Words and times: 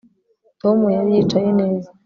Tom 0.61 0.79
yari 0.95 1.09
yicaye 1.15 1.49
neza 1.59 1.89